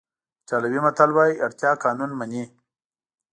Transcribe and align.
ایټالوي 0.41 0.79
متل 0.85 1.09
وایي 1.13 1.41
اړتیا 1.45 1.71
قانون 1.83 2.09
نه 2.13 2.17
مني. 2.19 2.43